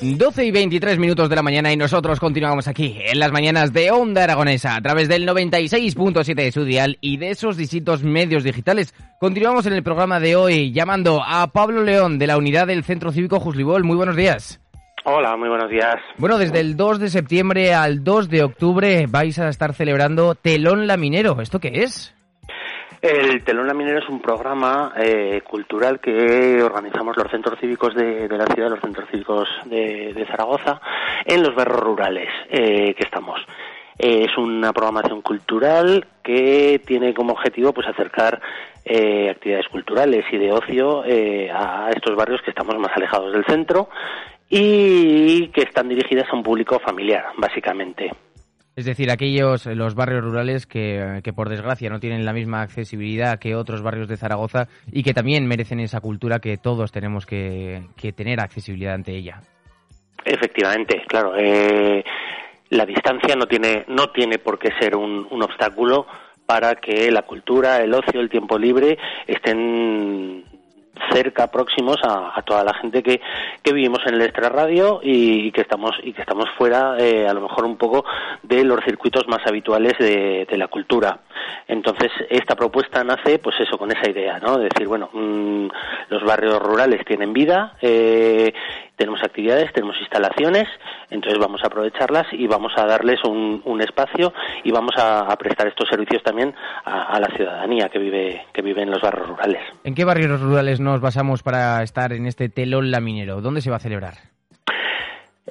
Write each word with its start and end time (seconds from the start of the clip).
12 0.00 0.44
y 0.44 0.50
23 0.52 0.96
minutos 0.98 1.28
de 1.28 1.34
la 1.34 1.42
mañana 1.42 1.72
y 1.72 1.76
nosotros 1.76 2.20
continuamos 2.20 2.68
aquí 2.68 3.00
en 3.04 3.18
las 3.18 3.32
mañanas 3.32 3.72
de 3.72 3.90
Onda 3.90 4.22
Aragonesa 4.22 4.76
a 4.76 4.80
través 4.80 5.08
del 5.08 5.26
96.7 5.26 6.34
de 6.34 6.52
su 6.52 6.64
dial 6.64 6.98
y 7.00 7.16
de 7.16 7.30
esos 7.30 7.56
distintos 7.56 8.04
medios 8.04 8.44
digitales. 8.44 8.94
Continuamos 9.18 9.66
en 9.66 9.72
el 9.72 9.82
programa 9.82 10.20
de 10.20 10.36
hoy 10.36 10.70
llamando 10.70 11.20
a 11.24 11.48
Pablo 11.48 11.82
León 11.82 12.20
de 12.20 12.28
la 12.28 12.38
unidad 12.38 12.68
del 12.68 12.84
Centro 12.84 13.10
Cívico 13.10 13.40
Juslibol. 13.40 13.82
Muy 13.82 13.96
buenos 13.96 14.14
días. 14.14 14.60
Hola, 15.04 15.36
muy 15.36 15.48
buenos 15.48 15.68
días. 15.68 15.96
Bueno, 16.16 16.38
desde 16.38 16.60
el 16.60 16.76
2 16.76 17.00
de 17.00 17.10
septiembre 17.10 17.74
al 17.74 18.04
2 18.04 18.28
de 18.28 18.44
octubre 18.44 19.06
vais 19.08 19.36
a 19.40 19.48
estar 19.48 19.74
celebrando 19.74 20.36
Telón 20.36 20.86
Laminero. 20.86 21.40
¿Esto 21.40 21.58
qué 21.58 21.82
es? 21.82 22.14
El 23.00 23.44
Telón 23.44 23.68
Laminero 23.68 24.00
es 24.00 24.08
un 24.08 24.20
programa 24.20 24.92
eh, 24.96 25.40
cultural 25.48 26.00
que 26.00 26.60
organizamos 26.60 27.16
los 27.16 27.30
centros 27.30 27.58
cívicos 27.60 27.94
de, 27.94 28.28
la 28.28 28.46
ciudad, 28.46 28.70
los 28.70 28.80
centros 28.80 29.08
cívicos 29.08 29.48
de, 29.66 30.26
Zaragoza, 30.28 30.80
en 31.24 31.42
los 31.42 31.54
barrios 31.54 31.78
rurales 31.78 32.28
eh, 32.50 32.94
que 32.94 33.04
estamos. 33.04 33.40
Eh, 33.96 34.26
es 34.28 34.36
una 34.36 34.72
programación 34.72 35.22
cultural 35.22 36.06
que 36.24 36.80
tiene 36.84 37.14
como 37.14 37.34
objetivo 37.34 37.72
pues 37.72 37.86
acercar 37.86 38.40
actividades 38.84 39.68
culturales 39.68 40.24
y 40.32 40.38
de 40.38 40.50
ocio 40.50 41.02
a 41.02 41.90
estos 41.94 42.16
barrios 42.16 42.40
que 42.40 42.50
estamos 42.50 42.74
más 42.78 42.96
alejados 42.96 43.34
del 43.34 43.44
centro 43.44 43.90
y 44.48 45.48
que 45.48 45.60
están 45.60 45.90
dirigidas 45.90 46.26
a 46.32 46.36
un 46.36 46.42
público 46.42 46.78
familiar, 46.78 47.26
básicamente. 47.36 48.10
Es 48.78 48.84
decir, 48.84 49.10
aquellos, 49.10 49.66
eh, 49.66 49.74
los 49.74 49.96
barrios 49.96 50.22
rurales 50.22 50.64
que, 50.64 51.20
por 51.34 51.48
desgracia 51.48 51.90
no 51.90 51.98
tienen 51.98 52.24
la 52.24 52.32
misma 52.32 52.62
accesibilidad 52.62 53.40
que 53.40 53.56
otros 53.56 53.82
barrios 53.82 54.06
de 54.06 54.16
Zaragoza 54.16 54.68
y 54.92 55.02
que 55.02 55.12
también 55.12 55.48
merecen 55.48 55.80
esa 55.80 56.00
cultura 56.00 56.38
que 56.38 56.58
todos 56.58 56.92
tenemos 56.92 57.26
que, 57.26 57.82
tener 58.14 58.38
accesibilidad 58.38 58.94
ante 58.94 59.16
ella. 59.16 59.40
Efectivamente, 60.24 61.02
claro. 61.08 61.32
Eh, 61.36 62.04
la 62.70 62.86
distancia 62.86 63.34
no 63.34 63.46
tiene, 63.46 63.84
no 63.88 64.12
tiene 64.12 64.38
por 64.38 64.60
qué 64.60 64.70
ser 64.78 64.94
un, 64.94 65.26
un 65.28 65.42
obstáculo 65.42 66.06
para 66.46 66.76
que 66.76 67.10
la 67.10 67.22
cultura, 67.22 67.78
el 67.78 67.92
ocio, 67.92 68.20
el 68.20 68.30
tiempo 68.30 68.56
libre 68.60 68.96
estén 69.26 70.44
cerca, 71.12 71.48
próximos 71.48 71.96
a, 72.02 72.40
toda 72.42 72.64
la 72.64 72.74
gente 72.74 73.02
que, 73.02 73.20
que, 73.62 73.72
vivimos 73.72 74.00
en 74.06 74.14
el 74.14 74.22
extrarradio 74.22 75.00
y, 75.02 75.50
que 75.52 75.60
estamos 75.62 75.92
y 76.02 76.12
que 76.12 76.22
estamos 76.22 76.46
fuera, 76.56 76.96
eh, 76.98 77.26
a 77.26 77.34
lo 77.34 77.42
mejor 77.42 77.64
un 77.64 77.76
poco 77.76 78.04
de 78.42 78.64
los 78.64 78.84
circuitos 78.84 79.26
más 79.28 79.46
habituales 79.46 79.94
de, 79.98 80.46
la 80.58 80.68
cultura. 80.68 81.20
Entonces 81.68 82.10
esta 82.30 82.56
propuesta 82.56 83.04
nace, 83.04 83.38
pues 83.38 83.54
eso, 83.60 83.78
con 83.78 83.92
esa 83.92 84.10
idea, 84.10 84.40
¿no? 84.40 84.58
De 84.58 84.64
decir, 84.64 84.88
bueno, 84.88 85.08
mm, 85.12 85.68
los 86.08 86.24
barrios 86.24 86.60
rurales 86.60 87.04
tienen 87.04 87.32
vida 87.32 87.74
eh, 87.80 88.52
tenemos 88.98 89.22
actividades, 89.22 89.72
tenemos 89.72 89.96
instalaciones, 90.00 90.68
entonces 91.08 91.38
vamos 91.38 91.62
a 91.62 91.68
aprovecharlas 91.68 92.26
y 92.32 92.46
vamos 92.46 92.72
a 92.76 92.84
darles 92.84 93.20
un, 93.24 93.78
espacio 93.80 94.34
y 94.64 94.72
vamos 94.72 94.92
a, 94.98 95.34
prestar 95.36 95.68
estos 95.68 95.88
servicios 95.88 96.20
también 96.24 96.52
a, 96.84 97.18
la 97.20 97.28
ciudadanía 97.28 97.88
que 97.88 98.00
vive, 98.00 98.44
que 98.52 98.60
vive 98.60 98.82
en 98.82 98.90
los 98.90 99.00
barrios 99.00 99.28
rurales. 99.28 99.62
¿En 99.84 99.94
qué 99.94 100.04
barrios 100.04 100.40
rurales 100.40 100.80
nos 100.80 101.00
basamos 101.00 101.44
para 101.44 101.80
estar 101.84 102.12
en 102.12 102.26
este 102.26 102.48
telón 102.48 102.90
laminero? 102.90 103.40
¿Dónde 103.40 103.60
se 103.60 103.70
va 103.70 103.76
a 103.76 103.80
celebrar? 103.80 104.14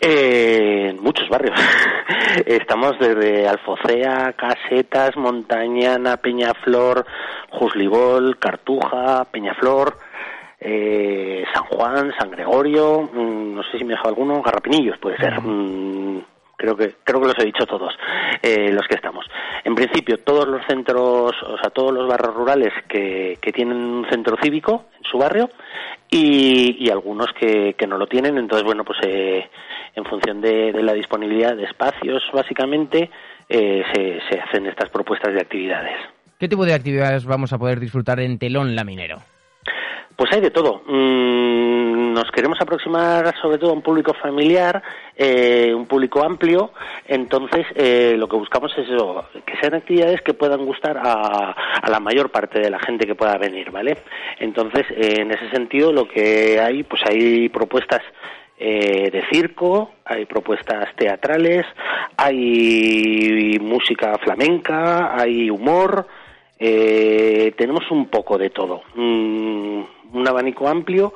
Eh, 0.00 0.88
en 0.90 1.02
muchos 1.02 1.28
barrios. 1.28 1.58
Estamos 2.46 2.98
desde 2.98 3.46
Alfocea, 3.46 4.32
Casetas, 4.32 5.16
Montañana, 5.16 6.16
Peñaflor, 6.16 7.04
Juslibol, 7.50 8.38
Cartuja, 8.38 9.26
Peñaflor, 9.30 9.98
eh, 10.60 11.44
San 11.52 11.64
Juan, 11.64 12.12
San 12.18 12.30
Gregorio, 12.30 13.02
mm, 13.02 13.54
no 13.54 13.62
sé 13.64 13.78
si 13.78 13.84
me 13.84 13.94
dejo 13.94 14.08
alguno, 14.08 14.42
Garrapinillos 14.42 14.98
puede 14.98 15.16
ser. 15.18 15.40
Mm, 15.40 16.22
creo 16.56 16.76
que 16.76 16.94
creo 17.02 17.20
que 17.20 17.26
los 17.26 17.38
he 17.38 17.44
dicho 17.44 17.66
todos 17.66 17.94
eh, 18.42 18.70
los 18.72 18.86
que 18.88 18.94
estamos. 18.94 19.26
En 19.64 19.74
principio 19.74 20.18
todos 20.18 20.46
los 20.46 20.64
centros, 20.66 21.32
o 21.42 21.58
sea 21.58 21.70
todos 21.70 21.92
los 21.92 22.08
barrios 22.08 22.34
rurales 22.34 22.72
que, 22.88 23.38
que 23.40 23.52
tienen 23.52 23.76
un 23.76 24.06
centro 24.08 24.36
cívico 24.42 24.86
en 24.96 25.04
su 25.04 25.18
barrio 25.18 25.50
y, 26.10 26.88
algunos 26.90 27.32
que, 27.32 27.74
que, 27.76 27.86
no 27.86 27.98
lo 27.98 28.06
tienen. 28.06 28.38
Entonces 28.38 28.64
bueno 28.64 28.84
pues 28.84 28.98
eh, 29.02 29.48
en 29.94 30.04
función 30.04 30.40
de, 30.40 30.72
de, 30.72 30.82
la 30.82 30.92
disponibilidad 30.92 31.56
de 31.56 31.64
espacios 31.64 32.22
básicamente 32.32 33.10
se, 33.48 34.20
se 34.30 34.40
hacen 34.40 34.66
estas 34.66 34.88
propuestas 34.90 35.34
de 35.34 35.40
actividades. 35.40 35.96
¿Qué 36.38 36.48
tipo 36.48 36.64
de 36.64 36.74
actividades 36.74 37.24
vamos 37.26 37.52
a 37.52 37.58
poder 37.58 37.78
disfrutar 37.80 38.20
en 38.20 38.38
Telón 38.38 38.74
Laminero? 38.74 39.33
Pues 40.16 40.32
hay 40.32 40.40
de 40.40 40.50
todo. 40.50 40.82
Mm, 40.86 42.12
nos 42.14 42.30
queremos 42.30 42.60
aproximar 42.60 43.34
sobre 43.42 43.58
todo 43.58 43.70
a 43.70 43.74
un 43.74 43.82
público 43.82 44.14
familiar, 44.14 44.80
eh, 45.16 45.72
un 45.74 45.86
público 45.86 46.22
amplio. 46.22 46.70
Entonces, 47.06 47.66
eh, 47.74 48.14
lo 48.16 48.28
que 48.28 48.36
buscamos 48.36 48.72
es 48.78 48.88
eso, 48.88 49.24
que 49.44 49.56
sean 49.60 49.74
actividades 49.74 50.22
que 50.22 50.34
puedan 50.34 50.64
gustar 50.64 50.96
a, 50.98 51.54
la 51.88 52.00
mayor 52.00 52.30
parte 52.30 52.60
de 52.60 52.70
la 52.70 52.78
gente 52.78 53.06
que 53.06 53.16
pueda 53.16 53.36
venir, 53.38 53.70
¿vale? 53.72 53.98
Entonces, 54.38 54.86
eh, 54.90 55.20
en 55.20 55.32
ese 55.32 55.50
sentido, 55.50 55.92
lo 55.92 56.06
que 56.06 56.60
hay, 56.60 56.84
pues 56.84 57.02
hay 57.04 57.48
propuestas 57.48 58.02
de 58.56 59.22
circo, 59.30 59.90
hay 60.04 60.24
propuestas 60.26 60.94
teatrales, 60.96 61.66
hay 62.16 63.58
música 63.60 64.16
flamenca, 64.18 65.20
hay 65.20 65.50
humor. 65.50 66.06
Tenemos 66.58 67.90
un 67.90 68.08
poco 68.08 68.38
de 68.38 68.50
todo. 68.50 68.82
Mm, 68.94 69.82
un 70.14 70.28
abanico 70.28 70.68
amplio 70.68 71.12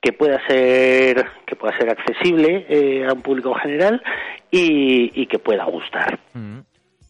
que 0.00 0.12
pueda 0.12 0.40
ser 0.46 1.26
que 1.46 1.56
pueda 1.56 1.76
ser 1.76 1.90
accesible 1.90 2.64
eh, 2.68 3.06
a 3.06 3.12
un 3.12 3.22
público 3.22 3.54
general 3.54 4.02
y, 4.50 5.26
que 5.26 5.38
pueda 5.38 5.64
gustar. 5.64 6.20
Mm. 6.32 6.60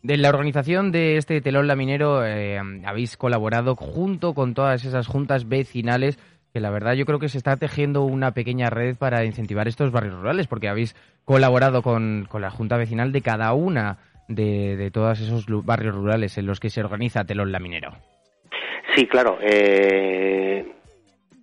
De 0.02 0.16
la 0.16 0.30
organización 0.30 0.92
de 0.92 1.16
este 1.16 1.40
telón 1.40 1.66
laminero 1.66 2.24
eh, 2.24 2.58
habéis 2.84 3.16
colaborado 3.16 3.76
junto 3.76 4.34
con 4.34 4.54
todas 4.54 4.84
esas 4.84 5.08
juntas 5.08 5.48
vecinales 5.48 6.18
que 6.52 6.60
la 6.60 6.70
verdad 6.70 6.94
yo 6.94 7.04
creo 7.04 7.18
que 7.18 7.28
se 7.28 7.36
está 7.36 7.56
tejiendo 7.56 8.04
una 8.04 8.30
pequeña 8.32 8.70
red 8.70 8.96
para 8.96 9.26
incentivar 9.26 9.68
estos 9.68 9.90
barrios 9.90 10.14
rurales 10.14 10.46
porque 10.46 10.68
habéis 10.68 10.96
colaborado 11.26 11.82
con, 11.82 12.28
la 12.32 12.50
junta 12.50 12.78
vecinal 12.78 13.12
de 13.12 13.20
cada 13.20 13.52
una 13.52 13.98
de, 14.28 14.76
de 14.76 14.90
todos 14.90 15.20
esos 15.20 15.46
barrios 15.64 15.94
rurales 15.94 16.38
en 16.38 16.46
los 16.46 16.60
que 16.60 16.70
se 16.70 16.80
organiza 16.80 17.24
telón 17.24 17.52
laminero. 17.52 17.92
Sí, 18.94 19.06
claro. 19.06 19.38
Eh, 19.42 20.64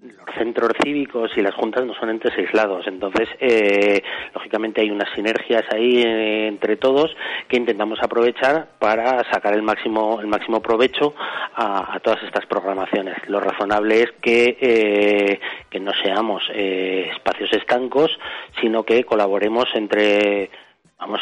los 0.04 0.36
centros 0.36 0.74
cívicos 0.84 1.32
y 1.38 1.42
las 1.42 1.54
juntas 1.54 1.86
no 1.86 1.94
son 1.94 2.10
entes 2.10 2.34
aislados, 2.38 2.86
entonces 2.88 3.30
eh, 3.40 4.02
lógicamente 4.34 4.82
hay 4.82 4.90
unas 4.90 5.10
sinergias 5.14 5.64
ahí 5.74 6.02
eh, 6.02 6.48
entre 6.48 6.76
todos 6.76 7.16
que 7.48 7.58
intentamos 7.58 8.00
aprovechar 8.02 8.68
para 8.80 9.24
sacar 9.32 9.54
el 9.54 9.62
máximo 9.62 10.20
el 10.20 10.28
máximo 10.28 10.62
provecho 10.62 11.14
a, 11.56 12.00
todas 12.02 12.22
estas 12.24 12.46
programaciones. 12.48 13.16
Lo 13.28 13.40
razonable 13.40 14.02
es 14.02 14.12
que 14.22 14.58
eh, 14.60 15.40
que 15.70 15.80
no 15.80 15.92
seamos 16.04 16.44
espacios 16.54 17.52
estancos, 17.54 18.18
sino 18.60 18.84
que 18.84 19.04
colaboremos 19.04 19.66
entre 19.76 20.50
vamos 20.98 21.22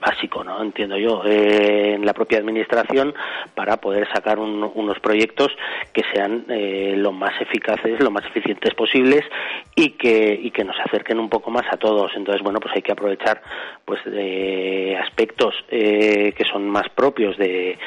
básico, 0.00 0.44
¿no? 0.44 0.62
Entiendo 0.62 0.96
yo, 0.96 1.22
eh, 1.24 1.94
en 1.94 2.04
la 2.04 2.14
propia 2.14 2.38
administración 2.38 3.14
para 3.54 3.78
poder 3.78 4.08
sacar 4.12 4.38
unos 4.38 4.98
proyectos 5.00 5.48
que 5.92 6.02
sean 6.12 6.44
eh, 6.48 6.94
lo 6.96 7.12
más 7.12 7.40
eficaces, 7.40 8.00
lo 8.00 8.10
más 8.10 8.24
eficientes 8.26 8.74
posibles 8.74 9.24
y 9.74 9.90
que, 9.90 10.38
y 10.42 10.50
que 10.50 10.64
nos 10.64 10.76
acerquen 10.80 11.18
un 11.18 11.28
poco 11.28 11.50
más 11.50 11.66
a 11.70 11.76
todos. 11.76 12.12
Entonces, 12.16 12.42
bueno, 12.42 12.60
pues 12.60 12.74
hay 12.74 12.82
que 12.82 12.92
aprovechar 12.92 13.42
pues 13.84 14.00
aspectos 15.00 15.54
eh, 15.70 16.32
que 16.36 16.44
son 16.44 16.68
más 16.68 16.88
propios 16.90 17.36
de 17.36 17.78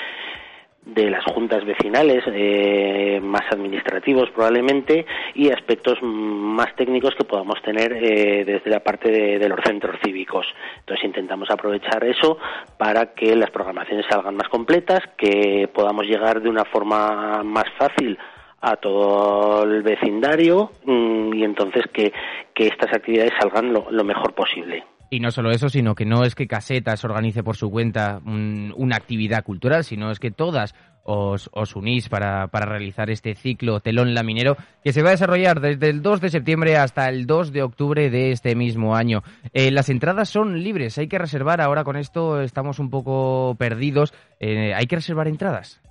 de 0.85 1.09
las 1.11 1.23
juntas 1.25 1.63
vecinales, 1.63 2.23
eh, 2.27 3.19
más 3.21 3.43
administrativos 3.51 4.29
probablemente, 4.31 5.05
y 5.35 5.51
aspectos 5.51 5.99
más 6.01 6.75
técnicos 6.75 7.13
que 7.15 7.23
podamos 7.23 7.61
tener 7.61 7.93
eh, 7.93 8.43
desde 8.45 8.69
la 8.69 8.79
parte 8.79 9.11
de, 9.11 9.49
los 9.49 9.59
centros 9.63 9.97
cívicos. 10.03 10.47
Entonces 10.79 11.05
intentamos 11.05 11.49
aprovechar 11.51 12.03
eso 12.03 12.37
para 12.77 13.13
que 13.13 13.35
las 13.35 13.51
programaciones 13.51 14.05
salgan 14.09 14.35
más 14.35 14.49
completas, 14.49 15.01
que 15.17 15.69
podamos 15.73 16.05
llegar 16.05 16.41
de 16.41 16.49
una 16.49 16.65
forma 16.65 17.43
más 17.43 17.65
fácil 17.77 18.17
a 18.61 18.75
todo 18.75 19.63
el 19.63 19.81
vecindario 19.83 20.71
mm, 20.85 21.33
y 21.33 21.43
entonces 21.43 21.83
que, 21.91 22.11
que 22.53 22.67
estas 22.67 22.93
actividades 22.93 23.33
salgan 23.39 23.73
lo 23.73 24.03
mejor 24.03 24.33
posible. 24.33 24.83
Y 25.13 25.19
no 25.19 25.29
solo 25.29 25.51
eso, 25.51 25.67
sino 25.67 25.93
que 25.93 26.05
no 26.05 26.23
es 26.23 26.35
que 26.35 26.47
Casetas 26.47 27.03
organice 27.03 27.43
por 27.43 27.57
su 27.57 27.69
cuenta 27.69 28.21
una 28.23 28.95
actividad 28.95 29.43
cultural, 29.43 29.83
sino 29.83 30.09
es 30.09 30.19
que 30.19 30.31
todas 30.31 30.73
os, 31.03 31.75
unís 31.75 32.07
para, 32.07 32.47
realizar 32.47 33.09
este 33.09 33.35
ciclo 33.35 33.81
telón 33.81 34.13
laminero 34.13 34.55
que 34.81 34.93
se 34.93 35.01
va 35.01 35.09
a 35.09 35.11
desarrollar 35.11 35.59
desde 35.59 35.89
el 35.89 36.01
2 36.01 36.21
de 36.21 36.29
septiembre 36.29 36.77
hasta 36.77 37.09
el 37.09 37.25
2 37.25 37.51
de 37.51 37.61
octubre 37.61 38.09
de 38.09 38.31
este 38.31 38.55
mismo 38.55 38.95
año. 38.95 39.21
Eh, 39.53 39.69
las 39.69 39.89
entradas 39.89 40.29
son 40.29 40.63
libres, 40.63 40.97
hay 40.97 41.09
que 41.09 41.17
reservar, 41.17 41.59
ahora 41.59 41.83
con 41.83 41.97
esto 41.97 42.39
estamos 42.41 42.79
un 42.79 42.89
poco 42.89 43.55
perdidos, 43.59 44.13
eh, 44.39 44.73
¿hay 44.73 44.85
que 44.85 44.95
reservar 44.95 45.27
entradas? 45.27 45.81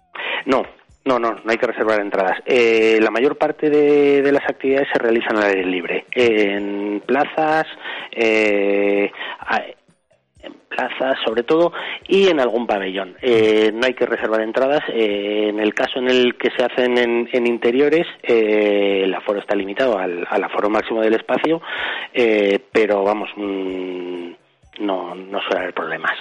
No, 0.47 0.63
no, 1.05 1.19
no, 1.19 1.33
no 1.33 1.51
hay 1.51 1.57
que 1.57 1.67
reservar 1.67 2.01
entradas. 2.01 2.39
Eh, 2.45 2.99
la 3.01 3.11
mayor 3.11 3.37
parte 3.37 3.71
de, 3.71 4.31
las 4.31 4.45
actividades 4.49 4.89
se 4.93 4.99
realizan 4.99 5.37
al 5.39 5.45
aire 5.45 5.65
libre, 5.65 6.05
en 6.13 7.03
plazas, 7.07 7.67
eh, 8.13 9.11
en 10.43 10.53
plazas 10.69 11.19
sobre 11.25 11.43
todo 11.43 11.73
y 12.07 12.29
en 12.29 12.39
algún 12.39 12.67
pabellón. 12.67 13.17
Eh, 13.23 13.73
no 13.73 13.87
hay 13.87 13.95
que 13.95 14.07
reservar 14.07 14.43
entradas. 14.43 14.83
en 14.89 15.59
el 15.59 15.75
caso 15.75 15.99
en 15.99 16.09
el 16.09 16.37
que 16.37 16.51
se 16.51 16.65
hacen 16.65 16.99
en, 16.99 17.47
interiores, 17.47 18.07
el 18.23 19.13
aforo 19.15 19.41
está 19.41 19.57
limitado 19.57 19.99
al, 19.99 20.27
aforo 20.31 20.69
máximo 20.69 21.01
del 21.01 21.15
espacio, 21.15 21.63
pero 22.73 23.03
vamos, 23.05 23.31
mm, 23.37 24.33
no, 24.81 25.15
no 25.15 25.41
suele 25.41 25.61
haber 25.61 25.75
problemas. 25.75 26.13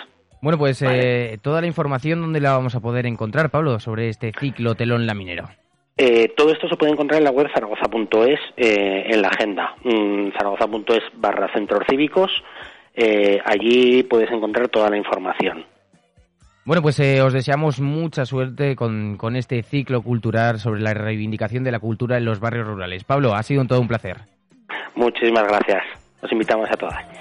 Bueno, 0.42 0.58
pues 0.58 0.82
eh, 0.82 1.38
toda 1.42 1.62
la 1.62 1.68
información, 1.68 2.22
¿dónde 2.22 2.40
la 2.40 2.54
vamos 2.54 2.76
a 2.76 2.80
poder 2.80 3.06
encontrar, 3.06 3.50
Pablo, 3.50 3.80
sobre 3.80 4.10
este 4.10 4.32
ciclo 4.38 4.76
telón 4.76 5.06
laminero? 5.06 5.50
Eh, 5.98 6.34
todo 6.38 6.54
esto 6.54 6.70
se 6.70 6.78
puede 6.78 6.94
encontrar 6.94 7.18
en 7.18 7.26
la 7.26 7.32
web 7.32 7.48
zaragoza.es, 7.54 8.40
eh, 8.56 9.04
en 9.10 9.22
la 9.22 9.28
agenda, 9.28 9.76
mm, 9.84 10.32
zaragoza.es 10.38 11.04
barra 11.16 11.52
centros 11.54 11.84
cívicos. 11.90 12.32
allí 13.46 14.04
puedes 14.04 14.30
encontrar 14.30 14.68
toda 14.68 14.90
la 14.90 14.98
información. 14.98 15.66
Bueno, 16.66 16.82
pues 16.82 17.00
os 17.00 17.34
deseamos 17.34 17.80
mucha 17.80 18.26
suerte 18.26 18.76
con, 18.76 19.18
con, 19.18 19.36
este 19.36 19.64
ciclo 19.64 20.02
cultural 20.02 20.60
sobre 20.60 20.82
la 20.82 20.94
reivindicación 20.94 21.64
de 21.64 21.72
la 21.72 21.80
cultura 21.80 22.18
en 22.18 22.26
los 22.26 22.40
barrios 22.40 22.68
rurales. 22.68 23.06
Pablo, 23.06 23.34
ha 23.34 23.44
sido 23.44 23.62
un 23.62 23.68
todo 23.68 23.80
un 23.80 23.88
placer. 23.88 24.18
Muchísimas 24.96 25.48
gracias. 25.48 25.84
Os 26.22 26.32
invitamos 26.32 26.70
a 26.70 26.76
todas. 26.76 27.19